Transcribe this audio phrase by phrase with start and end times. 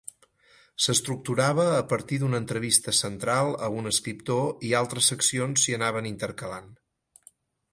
[0.85, 6.73] S'estructurava a partir d'una entrevista central a un escriptor i altres seccions s'hi anaven intercalant.